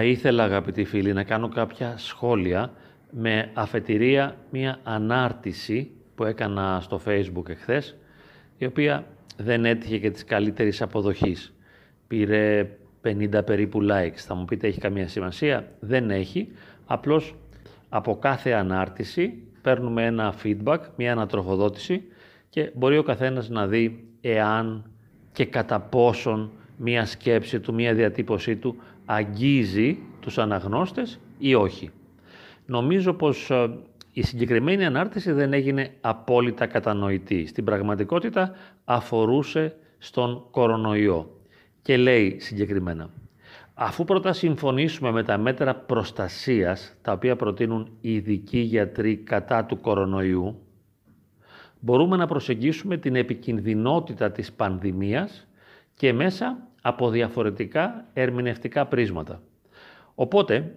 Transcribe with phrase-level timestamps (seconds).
[0.00, 2.72] θα ήθελα αγαπητοί φίλοι να κάνω κάποια σχόλια
[3.10, 7.96] με αφετηρία μια ανάρτηση που έκανα στο facebook εχθές
[8.58, 11.54] η οποία δεν έτυχε και της καλύτερης αποδοχής.
[12.06, 12.70] Πήρε
[13.02, 14.16] 50 περίπου likes.
[14.16, 16.48] Θα μου πείτε έχει καμία σημασία; Δεν έχει.
[16.86, 17.34] Απλώς
[17.88, 22.02] από κάθε ανάρτηση παίρνουμε ένα feedback, μια ανατροφοδότηση
[22.48, 24.90] και μπορεί ο καθένας να δει εάν
[25.32, 28.76] και κατά πόσον μία σκέψη του, μία διατύπωσή του
[29.12, 31.90] αγγίζει τους αναγνώστες ή όχι.
[32.66, 33.78] Νομίζω πως ε,
[34.12, 37.46] η συγκεκριμένη ανάρτηση δεν έγινε απόλυτα κατανοητή.
[37.46, 38.54] Στην πραγματικότητα
[38.84, 41.30] αφορούσε στον κορονοϊό
[41.82, 43.10] και λέει συγκεκριμένα
[43.74, 49.80] Αφού πρώτα συμφωνήσουμε με τα μέτρα προστασίας, τα οποία προτείνουν οι ειδικοί γιατροί κατά του
[49.80, 50.58] κορονοϊού,
[51.80, 55.48] μπορούμε να προσεγγίσουμε την επικινδυνότητα της πανδημίας
[55.94, 59.42] και μέσα από διαφορετικά ερμηνευτικά πρίσματα.
[60.14, 60.76] Οπότε,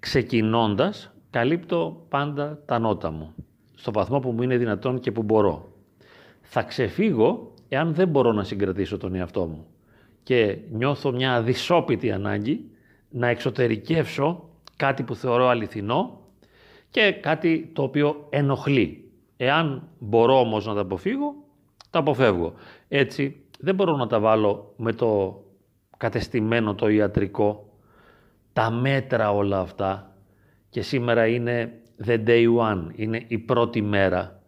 [0.00, 3.34] ξεκινώντας, καλύπτω πάντα τα νότα μου,
[3.74, 5.72] στο βαθμό που μου είναι δυνατόν και που μπορώ.
[6.40, 9.66] Θα ξεφύγω εάν δεν μπορώ να συγκρατήσω τον εαυτό μου
[10.22, 12.70] και νιώθω μια αδυσόπιτη ανάγκη
[13.10, 16.20] να εξωτερικεύσω κάτι που θεωρώ αληθινό
[16.90, 19.10] και κάτι το οποίο ενοχλεί.
[19.36, 21.34] Εάν μπορώ όμως να τα αποφύγω,
[21.90, 22.54] τα αποφεύγω.
[22.88, 25.42] Έτσι δεν μπορώ να τα βάλω με το
[25.96, 27.72] κατεστημένο το ιατρικό,
[28.52, 30.16] τα μέτρα όλα αυτά
[30.70, 31.72] και σήμερα είναι
[32.06, 34.42] the day one, είναι η πρώτη μέρα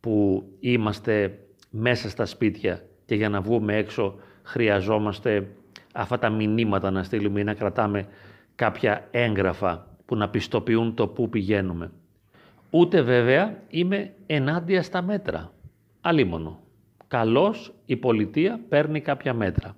[0.00, 1.38] που είμαστε
[1.70, 5.48] μέσα στα σπίτια και για να βγούμε έξω χρειαζόμαστε
[5.92, 8.08] αυτά τα μηνύματα να στείλουμε ή να κρατάμε
[8.54, 11.90] κάποια έγγραφα που να πιστοποιούν το πού πηγαίνουμε.
[12.70, 15.52] Ούτε βέβαια είμαι ενάντια στα μέτρα.
[16.00, 16.60] Αλίμονο.
[17.08, 19.76] Καλώς η πολιτεία παίρνει κάποια μέτρα.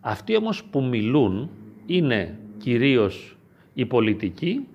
[0.00, 1.50] Αυτοί όμως που μιλούν
[1.86, 3.36] είναι κυρίως
[3.74, 4.66] οι πολιτικοί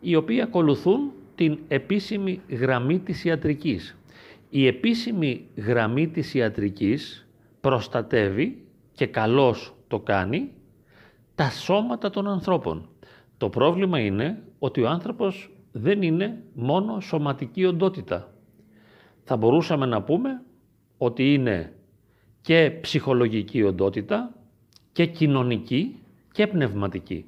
[0.00, 3.96] οι οποίοι ακολουθούν την επίσημη γραμμή της ιατρικής.
[4.50, 7.26] Η επίσημη γραμμή της ιατρικής
[7.60, 10.50] προστατεύει και καλώς το κάνει
[11.34, 12.88] τα σώματα των ανθρώπων.
[13.36, 18.32] Το πρόβλημα είναι ότι ο άνθρωπος δεν είναι μόνο σωματική οντότητα.
[19.24, 20.42] Θα μπορούσαμε να πούμε
[20.98, 21.72] ότι είναι
[22.40, 24.34] και ψυχολογική οντότητα
[24.92, 25.98] και κοινωνική
[26.32, 27.24] και πνευματική.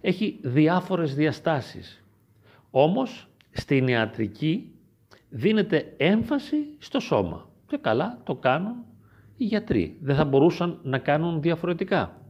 [0.00, 2.04] Έχει διάφορες διαστάσεις.
[2.70, 4.72] Όμως στην ιατρική
[5.28, 7.48] δίνεται έμφαση στο σώμα.
[7.66, 8.74] Και καλά το κάνουν
[9.36, 9.96] οι γιατροί.
[10.00, 12.20] Δεν θα μπορούσαν να κάνουν διαφορετικά.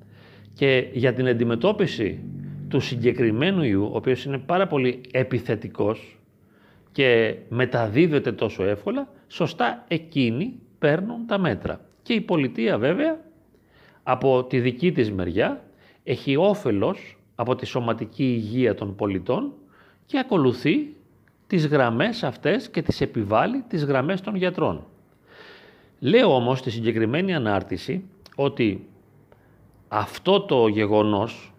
[0.53, 2.25] Και για την αντιμετώπιση
[2.69, 6.19] του συγκεκριμένου ιού, ο οποίος είναι πάρα πολύ επιθετικός
[6.93, 11.81] και μεταδίδεται τόσο εύκολα, σωστά εκείνοι παίρνουν τα μέτρα.
[12.03, 13.21] Και η πολιτεία βέβαια
[14.03, 15.65] από τη δική της μεριά
[16.05, 19.53] έχει όφελος από τη σωματική υγεία των πολιτών
[20.07, 20.97] και ακολουθεί
[21.47, 24.87] τις γραμμές αυτές και τις επιβάλλει τις γραμμές των γιατρών.
[25.99, 28.05] Λέω όμως στη συγκεκριμένη ανάρτηση
[28.37, 28.89] ότι
[29.89, 31.53] αυτό το γεγονός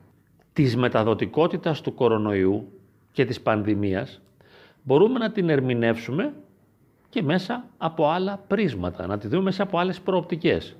[0.54, 2.72] της μεταδοτικότητας του κορονοϊού
[3.12, 4.22] και της πανδημίας
[4.84, 6.34] μπορούμε να την ερμηνεύσουμε
[7.10, 10.76] και μέσα από άλλα πρίσματα, να τη δούμε μέσα από άλλες προοπτικές.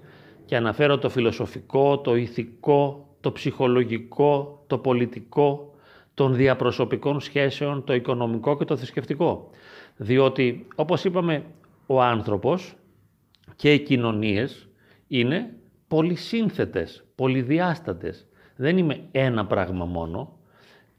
[0.46, 5.74] Και αναφέρω το φιλοσοφικό, το ηθικό, το ψυχολογικό, το πολιτικό,
[6.14, 9.50] των διαπροσωπικών σχέσεων, το οικονομικό και το θρησκευτικό.
[9.98, 11.44] Διότι, όπως είπαμε,
[11.86, 12.76] ο άνθρωπος
[13.56, 14.68] και οι κοινωνίες
[15.08, 15.54] είναι
[15.88, 18.28] πολυσύνθετες, πολυδιάστατες.
[18.56, 20.38] Δεν είμαι ένα πράγμα μόνο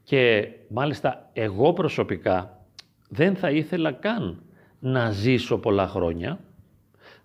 [0.03, 2.65] και μάλιστα εγώ προσωπικά
[3.09, 4.41] δεν θα ήθελα καν
[4.81, 6.39] να ζήσω πολλά χρόνια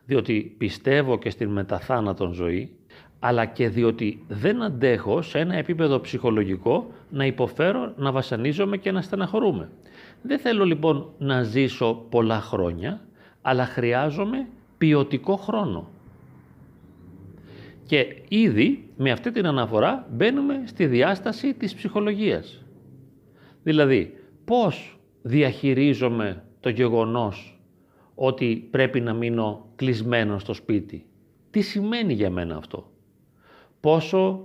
[0.06, 2.76] διότι πιστεύω και στην μεταθάνατον ζωή
[3.18, 9.02] αλλά και διότι δεν αντέχω σε ένα επίπεδο ψυχολογικό να υποφέρω, να βασανίζομαι και να
[9.02, 9.70] στεναχωρούμε.
[10.22, 13.00] Δεν θέλω λοιπόν να ζήσω πολλά χρόνια,
[13.42, 14.46] αλλά χρειάζομαι
[14.78, 15.88] ποιοτικό χρόνο.
[17.86, 22.64] Και ήδη με αυτή την αναφορά μπαίνουμε στη διάσταση της ψυχολογίας.
[23.62, 24.14] Δηλαδή,
[24.44, 27.58] πώς διαχειρίζομαι το γεγονός
[28.14, 31.06] ότι πρέπει να μείνω κλεισμένο στο σπίτι.
[31.50, 32.90] Τι σημαίνει για μένα αυτό;
[33.80, 34.44] Πόσο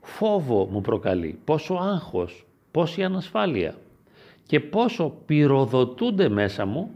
[0.00, 3.76] φόβο μου προκαλεί, πόσο άγχος, πόση ανασφάλεια
[4.46, 6.90] και πόσο πυροδοτούνται μέσα μου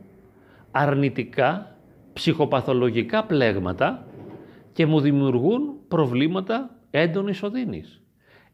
[0.70, 1.76] αρνητικά
[2.12, 4.06] ψυχοπαθολογικά πλέγματα
[4.72, 8.02] και μου δημιουργούν προβλήματα έντονης οδύνης.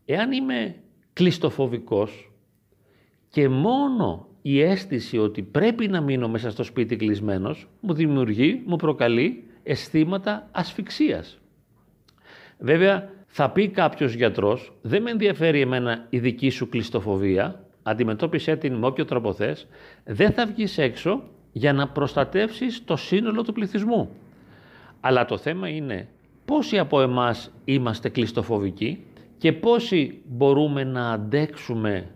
[0.04, 0.74] Εάν είμαι
[1.12, 2.32] κλειστοφοβικός
[3.28, 8.76] και μόνο η αίσθηση ότι πρέπει να μείνω μέσα στο σπίτι κλεισμένος μου δημιουργεί, μου
[8.76, 11.38] προκαλεί αισθήματα ασφυξίας.
[12.58, 18.74] Βέβαια Θα πει κάποιος γιατρός, δεν με ενδιαφέρει εμένα η δική σου κλειστοφοβία, αντιμετώπισε την
[18.74, 19.66] με όποιο τρόπο θες,
[20.04, 21.22] δεν θα βγεις έξω
[21.52, 24.10] για να προστατεύσεις το σύνολο του πληθυσμού.
[25.00, 26.08] Αλλά το θέμα είναι
[26.44, 29.04] πόσοι από εμάς είμαστε κλειστοφοβικοί
[29.38, 32.10] και πόσοι μπορούμε να αντέξουμε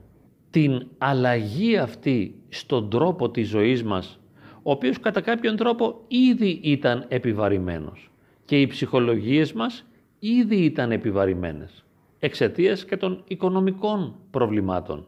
[0.50, 4.18] την αλλαγή αυτή στον τρόπο της ζωής μας,
[4.62, 8.10] ο οποίος κατά κάποιον τρόπο ήδη ήταν επιβαρημένος
[8.44, 9.84] και οι ψυχολογίες μας
[10.18, 11.84] ήδη ήταν επιβαρημένες
[12.18, 15.06] εξαιτίας και των οικονομικών προβλημάτων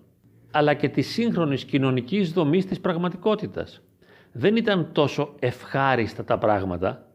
[0.50, 3.80] αλλά και της σύγχρονης κοινωνικής δομής της πραγματικότητας.
[4.32, 7.06] Δεν ήταν τόσο ευχάριστα τα πράγματα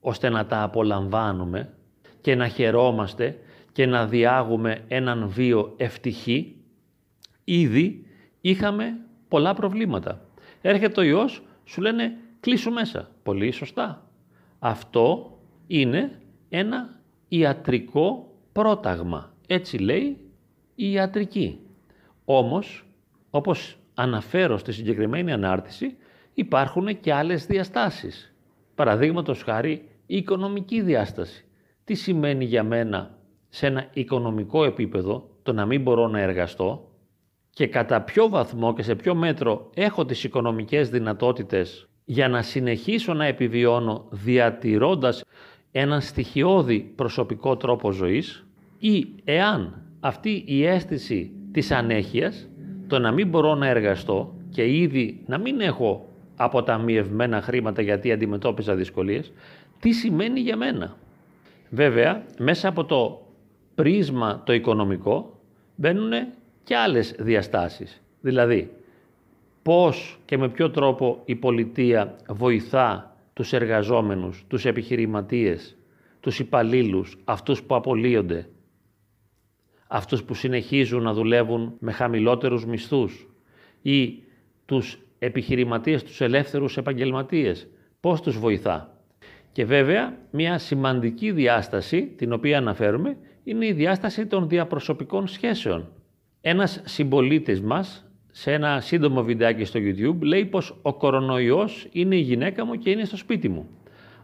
[0.00, 1.72] ώστε να τα απολαμβάνουμε
[2.20, 3.38] και να χαιρόμαστε
[3.72, 6.56] και να διάγουμε έναν βίο ευτυχή.
[7.44, 8.06] Ήδη
[8.40, 10.28] είχαμε πολλά προβλήματα.
[10.60, 13.10] Έρχεται ο ιός, σου λένε κλείσου μέσα.
[13.22, 14.10] Πολύ σωστά.
[14.58, 19.32] Αυτό είναι ένα ιατρικό πρόταγμα.
[19.46, 20.18] Έτσι λέει
[20.74, 21.58] η ιατρική.
[22.24, 22.86] Όμως,
[23.30, 25.96] όπως αναφέρω στη συγκεκριμένη ανάρτηση,
[26.34, 28.34] υπάρχουν και άλλες διαστάσεις.
[28.74, 31.44] Παραδείγματος χάρη, η οικονομική διάσταση.
[31.84, 33.18] Τι σημαίνει για μένα
[33.48, 36.88] σε ένα οικονομικό επίπεδο το να μην μπορώ να εργαστώ;
[37.54, 43.14] Και κατά ποιο βαθμό και σε ποιο μέτρο έχω τις οικονομικές δυνατότητες για να συνεχίσω
[43.14, 45.24] να επιβιώνω διατηρώντας
[45.72, 48.46] ένα στοιχειώδη προσωπικό τρόπο ζωής
[48.78, 52.48] ή εάν αυτή η αίσθηση της ανέχειας,
[52.86, 58.74] το να μην μπορώ να εργαστώ και ήδη να μην έχω αποταμιευμένα χρήματα γιατί αντιμετώπιζα
[58.74, 59.32] δυσκολίες,
[59.80, 60.96] τι σημαίνει για μένα;
[61.70, 63.26] Βέβαια, μέσα από το
[63.74, 65.40] πρίσμα το οικονομικό
[65.76, 66.12] μπαίνουν
[66.64, 68.02] και άλλες διαστάσεις.
[68.20, 68.70] Δηλαδή,
[69.62, 75.76] πώς και με ποιο τρόπο η πολιτεία βοηθά τους εργαζόμενους, τους επιχειρηματίες,
[76.20, 78.48] τους υπαλλήλους, αυτούς που απολύονται,
[79.86, 83.28] αυτούς που συνεχίζουν να δουλεύουν με χαμηλότερους μισθούς
[83.82, 84.22] ή
[84.64, 87.68] τους επιχειρηματίες, τους ελεύθερους επαγγελματίες.
[88.00, 88.98] Πώς τους βοηθά.
[89.52, 95.88] Και βέβαια μια σημαντική διάσταση την οποία αναφέρουμε είναι η διάσταση των διαπροσωπικών σχέσεων.
[96.46, 102.20] Ένας συμπολίτης μας σε ένα σύντομο βιντεάκι στο YouTube λέει πως ο κορονοϊός είναι η
[102.20, 103.68] γυναίκα μου και είναι στο σπίτι μου.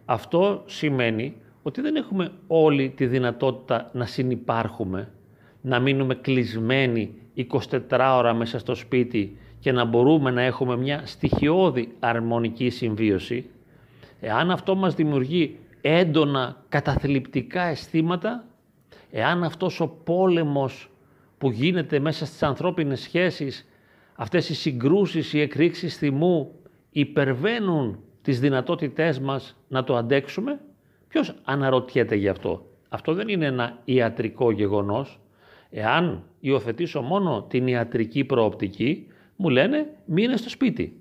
[0.04, 5.12] Αυτό σημαίνει ότι δεν έχουμε όλη τη δυνατότητα να συνυπάρχουμε
[5.60, 7.14] να μείνουμε κλεισμένοι
[7.52, 7.78] 24
[8.16, 13.50] ώρα μέσα στο σπίτι και να μπορούμε να έχουμε μια στοιχειώδη αρμονική συμβίωση,
[14.20, 18.44] εάν αυτό μας δημιουργεί έντονα καταθλιπτικά αισθήματα,
[19.10, 20.89] εάν αυτός ο πόλεμος
[21.40, 23.68] που γίνεται μέσα στις ανθρώπινες σχέσεις,
[24.14, 26.54] αυτές οι συγκρούσεις, οι εκρήξεις θυμού
[26.90, 30.60] υπερβαίνουν τις δυνατότητές μας να το αντέξουμε,
[31.08, 35.20] ποιος αναρωτιέται γι' αυτό; Αυτό δεν είναι ένα ιατρικό γεγονός,
[35.70, 39.06] Εάν υιοθετήσω μόνο την ιατρική προοπτική,
[39.36, 41.00] μου λένε μείνε στο σπίτι.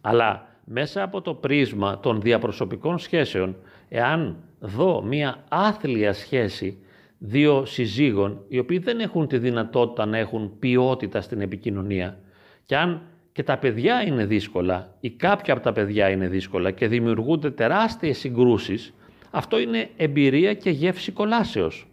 [0.00, 3.56] Αλλά μέσα από το πρίσμα των διαπροσωπικών σχέσεων,
[3.88, 6.78] εάν δω μία άθλια σχέση
[7.18, 12.18] δύο συζύγων, οι οποίοι δεν έχουν τη δυνατότητα να έχουν ποιότητα στην επικοινωνία,
[12.64, 16.88] και αν και τα παιδιά είναι δύσκολα ή κάποια από τα παιδιά είναι δύσκολα και
[16.88, 18.94] δημιουργούνται τεράστιες συγκρούσεις,
[19.30, 21.86] αυτό είναι εμπειρία και γεύση κολάσεως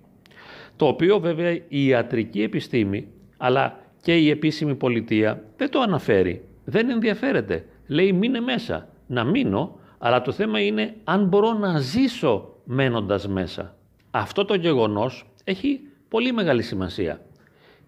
[0.76, 6.90] το οποίο βέβαια η ιατρική επιστήμη αλλά και η επίσημη πολιτεία δεν το αναφέρει, δεν
[6.90, 7.66] ενδιαφέρεται.
[7.88, 13.76] Λέει μείνε μέσα, να μείνω, αλλά το θέμα είναι αν μπορώ να ζήσω μένοντας μέσα.
[14.16, 17.22] Αυτό το γεγονός έχει πολύ μεγάλη σημασία.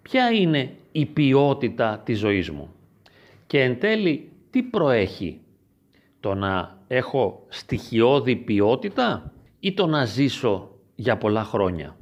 [0.01, 2.74] Ποια είναι η ποιότητα της ζωής μου
[3.48, 5.41] και εν τέλει τι προέχει
[6.20, 11.96] το να έχω στοιχειώδη ποιότητα ή το να ζήσω για πολλά χρόνια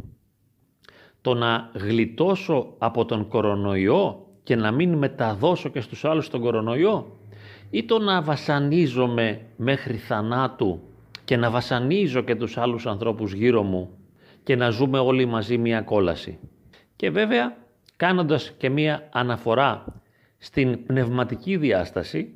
[1.22, 7.18] το να γλιτώσω από τον κορονοϊό και να μην μεταδώσω και στους άλλους τον κορονοϊό
[7.70, 10.80] ή το να βασανίζομαι μέχρι θανάτου
[11.26, 13.90] και να βασανίζω και τους άλλους ανθρώπους γύρω μου
[14.44, 16.40] και να ζούμε όλοι μαζί μία κόλαση.
[16.96, 17.58] Και βέβαια
[17.96, 20.02] κάνοντας και μία αναφορά
[20.38, 22.34] στην πνευματική διάσταση,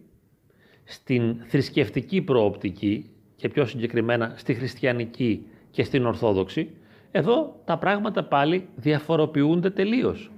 [0.84, 6.70] στην θρησκευτική προοπτική και πιο συγκεκριμένα στη χριστιανική και στην ορθόδοξη,
[7.12, 10.32] εδώ τα πράγματα πάλι διαφοροποιούνται τελείως.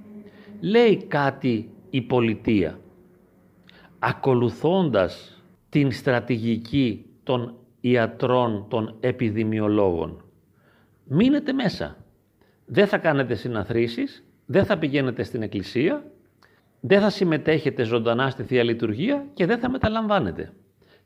[0.60, 2.80] Λέει κάτι η πολιτεία,
[4.00, 10.24] ακολουθώντας την στρατηγική των ιατρών, των επιδημιολόγων.
[11.12, 11.98] Μείνετε μέσα.
[12.66, 16.12] Δεν θα κάνετε συναθρήσεις, δεν θα πηγαίνετε στην εκκλησία,
[16.80, 20.54] δεν θα συμμετέχετε ζωντανά στη Θεία Λειτουργία και δεν θα μεταλαμβάνετε.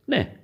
[0.06, 0.36] Ναι,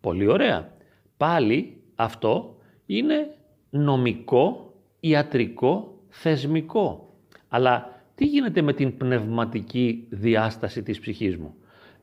[0.00, 0.72] πολύ ωραία.
[1.16, 3.34] Πάλι αυτό είναι
[3.70, 7.14] νομικό ιατρικό θεσμικό.
[7.48, 11.54] Αλλά τι γίνεται με την πνευματική διάσταση της ψυχής μου;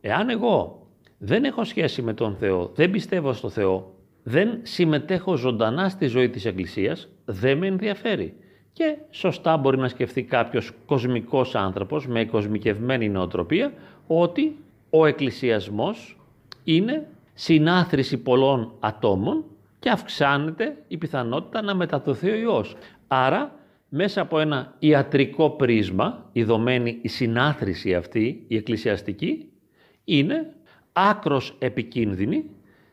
[0.01, 0.88] Εάν εγώ
[1.18, 3.99] δεν έχω σχέση με τον Θεό, δεν πιστεύω στο Θεό,
[4.29, 8.33] δεν συμμετέχω ζωντανά στη ζωή της Εκκλησίας, δεν με ενδιαφέρει.
[8.74, 13.74] Και σωστά μπορεί να σκεφτεί κάποιος κοσμικός άνθρωπος με κοσμικευμένη νοοτροπία
[14.07, 14.55] ότι
[14.89, 16.17] ο εκκλησιασμός
[16.63, 19.43] είναι συνάθρηση πολλών ατόμων
[19.79, 22.75] και αυξάνεται η πιθανότητα να μεταδοθεί ο ιός.
[23.07, 23.55] Άρα,
[23.89, 29.50] μέσα από ένα ιατρικό πρίσμα, η δομένη η συνάθρηση αυτή, η εκκλησιαστική,
[30.03, 30.53] είναι
[30.93, 32.50] άκρος επικίνδυνη,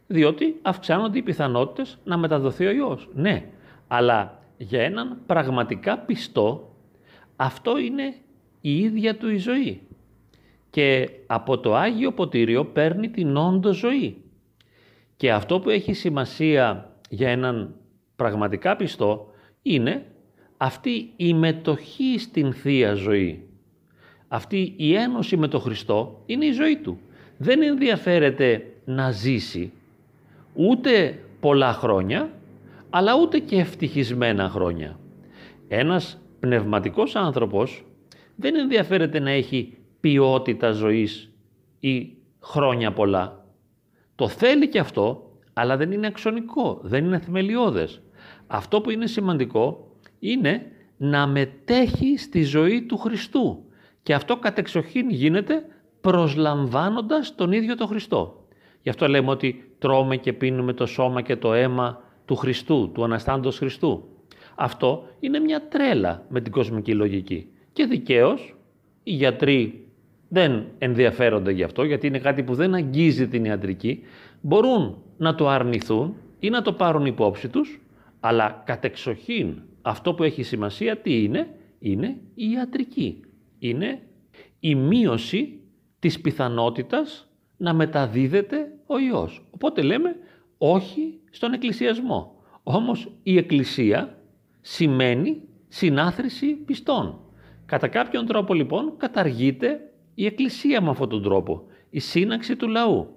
[0.07, 3.09] διότι αυξάνονται οι πιθανότητες να μεταδοθεί ο ιός.
[3.15, 3.45] Ναι,
[3.89, 6.75] αλλά για έναν πραγματικά πιστό,
[7.37, 8.15] αυτό είναι
[8.61, 9.81] η ίδια του η ζωή.
[10.71, 14.17] Και από το Άγιο Ποτήριο παίρνει την όντω ζωή.
[15.17, 17.75] Και αυτό που έχει σημασία για έναν
[18.17, 19.31] πραγματικά πιστό
[19.63, 20.07] είναι
[20.57, 23.49] αυτή η μετοχή στην Θεία Ζωή.
[24.29, 26.99] Αυτή η ένωση με τον Χριστό είναι η ζωή του.
[27.37, 29.73] Δεν ενδιαφέρεται να ζήσει
[30.57, 32.31] ούτε πολλά χρόνια,
[32.91, 34.99] αλλά ούτε και ευτυχισμένα χρόνια.
[35.69, 37.85] Ένας πνευματικός άνθρωπος
[38.37, 41.33] δεν ενδιαφέρεται να έχει ποιότητα ζωής
[41.81, 43.45] ή χρόνια πολλά.
[44.15, 48.03] Το θέλει και αυτό, αλλά δεν είναι αξονικό, δεν είναι θεμελιώδες.
[48.47, 53.65] Αυτό που είναι σημαντικό είναι να μετέχει στη ζωή του Χριστού.
[54.03, 55.65] Και αυτό κατεξοχήν γίνεται
[56.01, 58.47] προσλαμβάνοντας τον ίδιο τον Χριστό.
[58.83, 63.05] Γι' αυτό λέμε ότι τρώμε και πίνουμε το σώμα και το αίμα του Χριστού, του
[63.05, 64.09] Αναστάντος Χριστού.
[64.55, 67.49] Αυτό είναι μια τρέλα με την κοσμική λογική.
[67.73, 68.57] Και δικαίως
[69.03, 69.89] οι γιατροί
[70.29, 74.03] δεν ενδιαφέρονται γι' αυτό, γιατί είναι κάτι που δεν αγγίζει την ιατρική,
[74.41, 77.81] μπορούν να το αρνηθούν ή να το πάρουν υπόψη τους,
[78.21, 83.21] αλλά κατεξοχήν αυτό που έχει σημασία τι είναι, είναι η ιατρική.
[83.59, 84.01] Είναι
[84.61, 85.61] η μείωση
[85.99, 89.47] της πιθανότητας να μεταδίδεται ο ιός.
[89.51, 90.17] Οπότε λέμε
[90.59, 92.35] όχι στον εκκλησιασμό.
[92.63, 94.19] Όμως η εκκλησία
[94.61, 97.21] σημαίνει συνάθρηση πιστών.
[97.67, 99.81] Κατά κάποιον τρόπο λοιπόν καταργείται
[100.15, 103.09] η εκκλησία με αυτόν τον τρόπο, η σύναξη του λαού.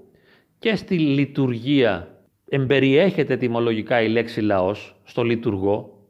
[0.60, 2.20] Και στη λειτουργία
[2.50, 6.08] εμπεριέχεται τιμολογικά η λέξη λαός στο λειτουργό.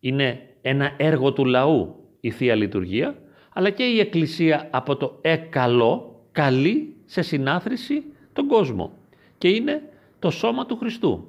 [0.00, 3.18] Είναι ένα έργο του λαού η Θεία Λειτουργία,
[3.52, 8.92] αλλά και η Εκκλησία από το «εκαλό» καλεί σε συνάθρηση τον κόσμο.
[9.38, 9.82] Και είναι
[10.18, 11.28] το σώμα του Χριστού.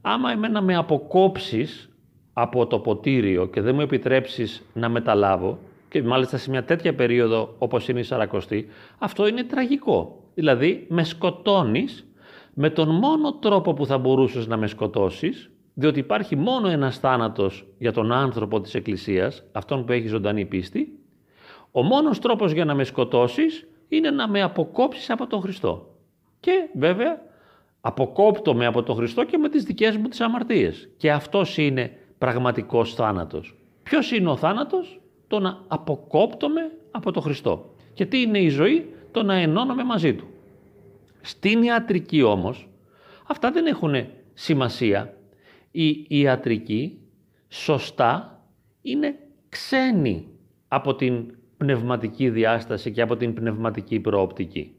[0.00, 1.90] Άμα εμένα με αποκόψεις
[2.32, 5.58] από το ποτήριο και δεν μου επιτρέψεις να μεταλάβω,
[5.88, 10.22] και μάλιστα σε μια τέτοια περίοδο όπως είναι η Σαρακοστή, αυτό είναι τραγικό.
[10.34, 12.06] Δηλαδή με σκοτώνεις
[12.54, 17.66] με τον μόνο τρόπο που θα μπορούσες να με σκοτώσεις, διότι υπάρχει μόνο ένας θάνατος
[17.78, 20.98] για τον άνθρωπο της Εκκλησίας, αυτόν που έχει ζωντανή πίστη,
[21.70, 25.96] ο μόνος τρόπος για να με σκοτώσεις είναι να με αποκόψεις από τον Χριστό.
[26.40, 27.22] Και βέβαια
[27.80, 30.88] αποκόπτομαι από τον Χριστό και με τις δικές μου τις αμαρτίες.
[30.96, 33.56] Και αυτός είναι πραγματικός θάνατος.
[33.82, 37.74] Ποιος είναι ο θάνατος; Το να αποκόπτομαι από τον Χριστό.
[37.94, 40.26] Και τι είναι η ζωή; Το να ενώνομαι μαζί Του.
[41.20, 42.68] Στην ιατρική όμως,
[43.26, 43.94] αυτά δεν έχουν
[44.34, 45.16] σημασία.
[45.70, 46.98] Η ιατρική
[47.48, 48.42] σωστά
[48.82, 49.18] είναι
[49.48, 50.28] ξένη
[50.68, 54.74] από την πνευματική διάσταση και από την πνευματική προοπτική.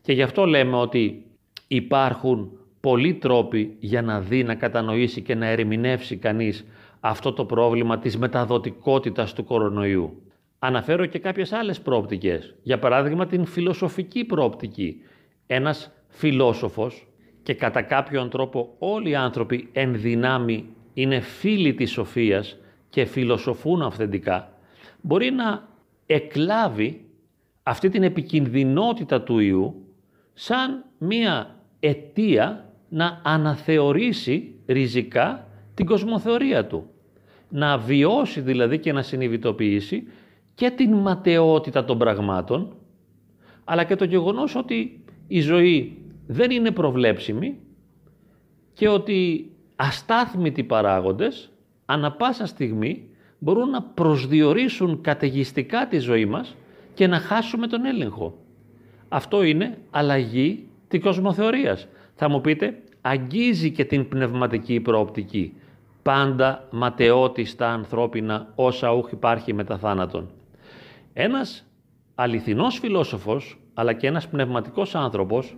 [0.00, 1.24] Και γι' αυτό λέμε ότι
[1.68, 6.66] υπάρχουν πολλοί τρόποι για να δει, να κατανοήσει και να ερμηνεύσει κανείς
[7.00, 10.22] αυτό το πρόβλημα της μεταδοτικότητας του κορονοϊού.
[10.58, 12.54] Αναφέρω και κάποιες άλλες προοπτικές.
[12.62, 14.96] Για παράδειγμα την φιλοσοφική προοπτική.
[15.46, 17.06] Ένας φιλόσοφος
[17.42, 22.56] και κατά κάποιον τρόπο όλοι οι άνθρωποι εν δυνάμει είναι φίλοι της σοφίας
[22.88, 24.52] και φιλοσοφούν αυθεντικά,
[25.00, 25.68] μπορεί να
[26.14, 27.04] εκλάβει
[27.62, 29.74] αυτή την επικινδυνότητα του ιού
[30.32, 36.86] σαν μία αιτία να αναθεωρήσει ριζικά την κοσμοθεωρία του.
[37.48, 40.06] Να βιώσει δηλαδή και να συνειδητοποιήσει
[40.54, 42.76] και την ματαιότητα των πραγμάτων,
[43.64, 47.58] αλλά και το γεγονός ότι η ζωή δεν είναι προβλέψιμη
[48.72, 51.50] και ότι αστάθμητοι παράγοντες
[51.84, 53.09] ανα πάσα στιγμή
[53.40, 56.56] μπορούν να προσδιορίσουν καταιγιστικά τη ζωή μας
[56.94, 58.38] και να χάσουμε τον έλεγχο.
[59.08, 61.88] Αυτό είναι αλλαγή της κοσμοθεωρίας.
[62.14, 65.54] Θα μου πείτε, αγγίζει και την πνευματική προοπτική.
[66.02, 70.30] Πάντα ματαιώτη ανθρώπινα όσα ούχ υπάρχει μετά θάνατον.
[71.12, 71.64] Ένας
[72.14, 75.56] αληθινός φιλόσοφος, αλλά και ένας πνευματικός άνθρωπος,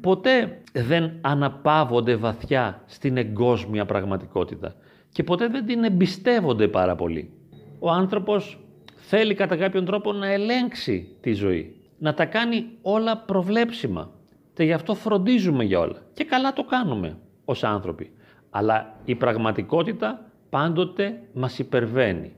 [0.00, 4.74] ποτέ δεν αναπαύονται βαθιά στην εγκόσμια πραγματικότητα.
[5.16, 7.30] Και ποτέ δεν την εμπιστεύονται πάρα πολύ.
[7.78, 8.58] Ο άνθρωπος
[8.96, 14.10] θέλει κατά κάποιον τρόπο να ελέγξει τη ζωή, να τα κάνει όλα προβλέψιμα
[14.54, 16.02] και γι' αυτό φροντίζουμε για όλα.
[16.12, 18.10] Και καλά το κάνουμε ως άνθρωποι.
[18.50, 22.32] Αλλά η πραγματικότητα πάντοτε μας υπερβαίνει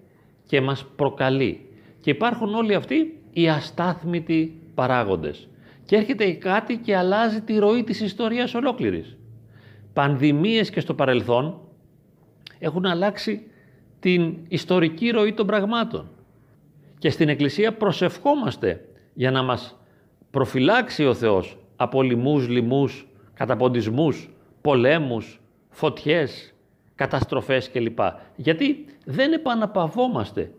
[0.46, 1.70] και μας προκαλεί.
[2.00, 5.48] Και υπάρχουν όλοι αυτοί οι αστάθμητοι παράγοντες.
[5.84, 9.16] Και έρχεται κάτι και αλλάζει τη ροή της ιστορίας ολόκληρης.
[9.92, 11.62] Πανδημίες και στο παρελθόν
[12.58, 13.42] έχουν αλλάξει
[14.00, 16.08] την ιστορική ροή των πραγμάτων.
[16.98, 18.84] Και στην Εκκλησία προσευχόμαστε
[19.14, 19.78] για να μας
[20.30, 26.54] προφυλάξει ο Θεός από λοιμούς, λοιμούς, καταποντισμούς, πολέμους, φωτιές,
[26.94, 27.98] καταστροφές κλπ.
[28.36, 30.52] Γιατί δεν επαναπαυόμαστε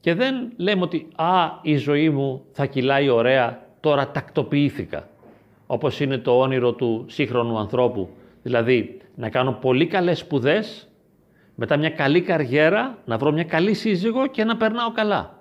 [0.00, 5.08] και δεν λέμε ότι «Α, η ζωή μου θα κυλάει ωραία, τώρα τακτοποιήθηκα».
[5.66, 8.08] Όπως είναι το όνειρο του σύγχρονου ανθρώπου.
[8.42, 10.88] Δηλαδή, να κάνω πολύ καλές σπουδές,
[11.54, 15.38] μετά μια καλή καριέρα, να βρω μια καλή σύζυγο και να περνάω καλά.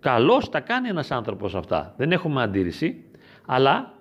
[0.00, 1.94] Καλώς τα κάνει ένας άνθρωπος αυτά.
[1.96, 3.04] Δεν έχουμε αντίρρηση.
[3.46, 3.92] Αλλά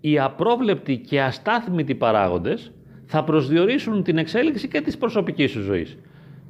[0.00, 2.72] οι απρόβλεπτοι και αστάθμητοι παράγοντες
[3.06, 5.98] θα προσδιορίσουν την εξέλιξη και της προσωπικής σου ζωής.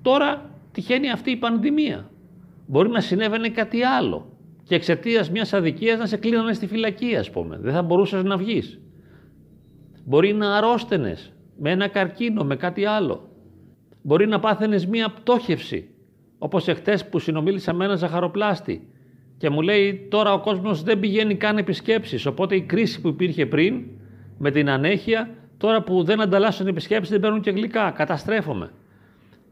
[0.02, 2.10] Τώρα τυχαίνει αυτή η πανδημία.
[2.66, 7.30] Μπορεί να συνέβαινε κάτι άλλο και εξαιτίας μιας αδικίας να σε κλείνανε στη φυλακή, ας
[7.30, 7.58] πούμε.
[7.60, 8.80] Δεν θα μπορούσες να βγεις.
[10.04, 11.16] Μπορεί να αρρώστενε
[11.58, 13.29] με ένα καρκίνο, με κάτι άλλο.
[14.02, 15.88] Μπορεί να πάθαινες μία πτώχευση,
[16.38, 18.88] όπως εχθές που συνομίλησα με ένα ζαχαροπλάστη
[19.40, 23.46] και μου λέει τώρα ο κόσμος δεν πηγαίνει καν επισκέψεις, οπότε η κρίση που υπήρχε
[23.46, 23.84] πριν
[24.38, 28.70] με την ανέχεια, τώρα που δεν ανταλλάσσουν επισκέψεις δεν παίρνουν και γλυκά, καταστρέφομαι.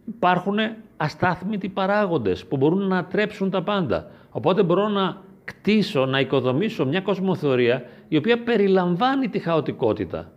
[0.07, 0.57] Υπάρχουν
[0.97, 4.11] αστάθμητοι παράγοντες που μπορούν να τρέψουν τα πάντα.
[4.31, 10.33] Οπότε μπορώ να κτίσω, να οικοδομήσω μια κοσμοθεωρία η οποία περιλαμβάνει τη χαοτικότητα,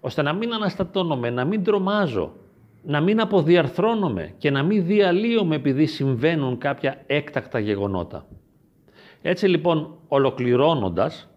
[0.00, 2.32] ώστε να μην αναστατώνομαι, να μην τρομάζω,
[2.86, 8.26] να μην αποδιαρθρώνομαι και να μην διαλύομαι επειδή συμβαίνουν κάποια έκτακτα γεγονότα.
[9.22, 11.28] Έτσι λοιπόν ολοκληρώνοντας,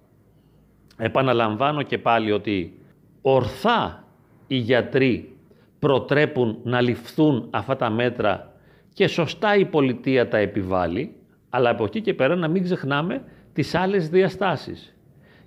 [0.97, 2.79] επαναλαμβάνω και πάλι ότι
[3.21, 4.03] ορθά
[4.47, 5.37] οι γιατροί
[5.79, 8.53] προτρέπουν να ληφθούν αυτά τα μέτρα
[8.93, 11.15] και σωστά η πολιτεία τα επιβάλλει,
[11.49, 14.95] αλλά από εκεί και πέρα να μην ξεχνάμε τις άλλες διαστάσεις.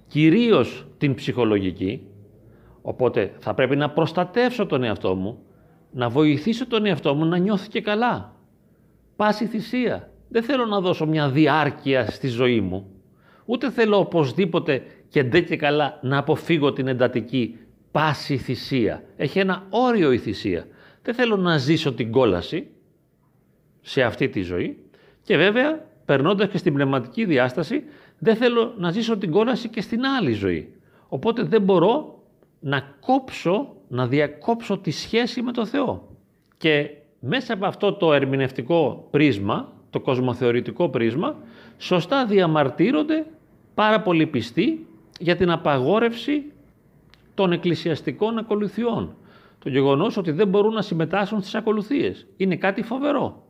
[0.06, 2.06] Κυρίως την ψυχολογική,
[2.82, 5.38] οπότε θα πρέπει να προστατεύσω τον εαυτό μου,
[5.92, 8.36] να βοηθήσω τον εαυτό μου να νιώθει και καλά.
[9.16, 10.10] Πάση θυσία.
[10.28, 12.90] Δεν θέλω να δώσω μια διάρκεια στη ζωή μου.
[13.44, 17.56] Ούτε θέλω οπωσδήποτε και ντε και καλά να αποφύγω την εντατική
[17.90, 19.04] πάση θυσία.
[19.16, 20.66] Έχει ένα όριο η θυσία.
[21.02, 22.70] Δεν θέλω να ζήσω την κόλαση
[23.80, 24.78] σε αυτή τη ζωή
[25.22, 27.82] και βέβαια περνώντας και στην πνευματική διάσταση
[28.18, 30.74] δεν θέλω να ζήσω την κόλαση και στην άλλη ζωή.
[31.08, 32.22] Οπότε δεν μπορώ
[32.60, 36.08] να κόψω, να διακόψω τη σχέση με το Θεό.
[36.56, 41.36] Και μέσα από αυτό το ερμηνευτικό πρίσμα το κοσμοθεωρητικό πρίσμα,
[41.78, 43.26] σωστά διαμαρτύρονται
[43.74, 44.86] πάρα πολύ πιστοί
[45.18, 46.42] για την απαγόρευση
[47.34, 49.16] των εκκλησιαστικών ακολουθιών.
[49.58, 52.26] Το γεγονός ότι δεν μπορούν να συμμετάσχουν στις ακολουθίες.
[52.36, 53.42] Είναι κάτι φοβερό.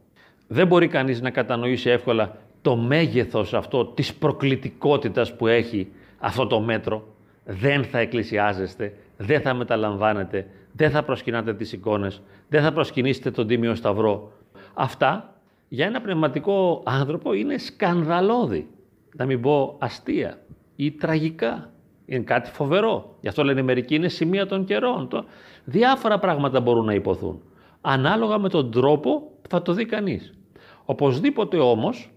[0.48, 6.60] Δεν μπορεί κανείς να κατανοήσει εύκολα το μέγεθος αυτό της προκλητικότητας που έχει αυτό το
[6.60, 7.06] μέτρο.
[7.44, 13.46] Δεν θα εκκλησιάζεστε, δεν θα μεταλαμβάνετε, δεν θα προσκυνάτε τις εικόνες, δεν θα προσκυνήσετε τον
[13.46, 14.32] Τίμιο Σταυρό.
[14.74, 15.34] Αυτά
[15.68, 18.68] για ένα πνευματικό άνθρωπο είναι σκανδαλώδη,
[19.16, 20.38] να μην πω αστεία
[20.76, 21.70] ή τραγικά.
[22.06, 23.16] Είναι κάτι φοβερό.
[23.20, 25.08] Γι' αυτό λένε μερικοί είναι σημεία των καιρών.
[25.08, 25.24] Το...
[25.64, 27.42] Διάφορα πράγματα μπορούν να υποθούν.
[27.80, 30.34] Ανάλογα με τον τρόπο θα το δει κανείς.
[30.84, 32.10] Οπωσδήποτε όμως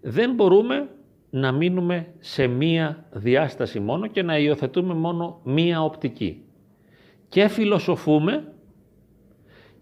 [0.00, 0.88] δεν μπορούμε
[1.34, 6.42] να μείνουμε σε μία διάσταση μόνο και να υιοθετούμε μόνο μία οπτική.
[7.28, 8.52] Και φιλοσοφούμε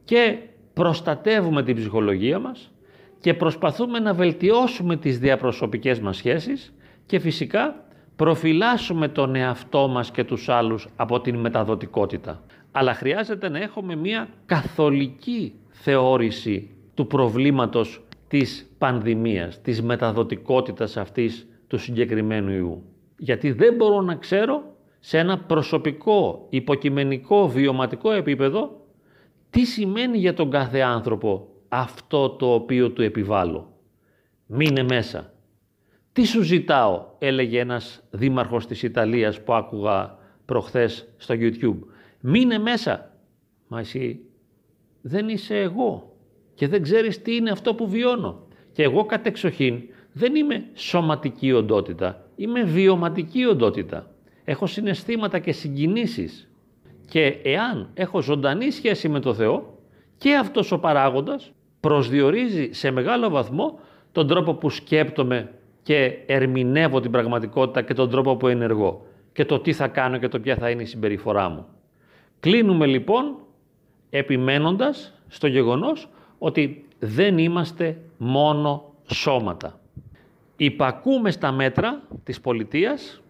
[0.04, 0.38] και
[0.72, 2.72] προστατεύουμε την ψυχολογία μας
[3.20, 6.74] και προσπαθούμε να βελτιώσουμε τις διαπροσωπικές μας σχέσεις
[7.06, 7.84] και φυσικά
[8.16, 12.42] προφυλάσσουμε τον εαυτό μας και τους άλλους από την μεταδοτικότητα.
[12.72, 18.01] Αλλά χρειάζεται να έχουμε μια καθολική θεώρηση του προβλήματος
[18.32, 22.82] της πανδημίας, της μεταδοτικότητας αυτής του συγκεκριμένου ιού.
[23.18, 24.62] Γιατί δεν μπορώ να ξέρω
[25.00, 28.86] σε ένα προσωπικό, υποκειμενικό, βιωματικό επίπεδο
[29.50, 33.72] τι σημαίνει για τον κάθε άνθρωπο αυτό το οποίο του επιβάλλω.
[34.46, 35.32] Μείνε μέσα.
[36.12, 41.78] Τι σου ζητάω, έλεγε ένας δήμαρχος της Ιταλίας που άκουγα προχθές στο YouTube.
[42.20, 43.16] Μείνε μέσα.
[43.68, 44.20] Μα εσύ
[45.00, 46.11] δεν είσαι εγώ
[46.54, 48.46] και δεν ξέρεις τι είναι αυτό που βιώνω.
[48.72, 54.10] Και εγώ κατεξοχήν δεν είμαι σωματική οντότητα, είμαι βιωματική οντότητα.
[54.44, 56.48] Έχω συναισθήματα και συγκινήσεις.
[57.08, 59.78] Και εάν έχω ζωντανή σχέση με το Θεό,
[60.18, 63.78] και αυτός ο παράγοντας προσδιορίζει σε μεγάλο βαθμό
[64.12, 65.50] τον τρόπο που σκέπτομαι
[65.82, 70.28] και ερμηνεύω την πραγματικότητα και τον τρόπο που ενεργώ και το τι θα κάνω και
[70.28, 71.66] το ποια θα είναι η συμπεριφορά μου.
[72.40, 73.36] Κλείνουμε λοιπόν
[74.10, 76.08] επιμένοντας στο γεγονός
[76.44, 79.80] ότι δεν είμαστε μόνο σώματα.
[80.56, 83.22] Υπακούμε στα μέτρα της πολιτείας,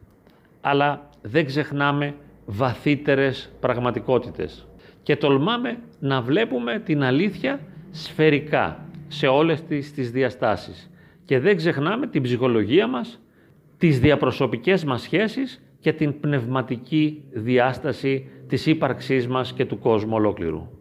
[0.61, 2.15] αλλά δεν ξεχνάμε
[2.47, 4.67] βαθύτερες πραγματικότητες
[5.03, 10.91] και τολμάμε να βλέπουμε την αλήθεια σφαιρικά σε όλες τις, τις διαστάσεις
[11.25, 13.21] και δεν ξεχνάμε την ψυχολογία μας,
[13.79, 20.81] τις διαπροσωπικές μας σχέσεις και την πνευματική διάσταση της ύπαρξής μας και του κόσμου ολόκληρου.